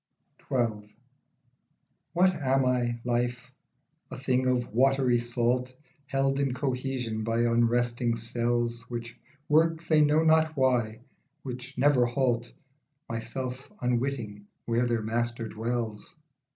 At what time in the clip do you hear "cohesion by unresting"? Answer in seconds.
6.55-8.15